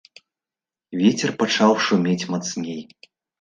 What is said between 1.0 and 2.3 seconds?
Вецер пачаў шумець